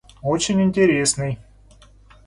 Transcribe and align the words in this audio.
Очень 0.23 0.63
интересный. 0.63 1.37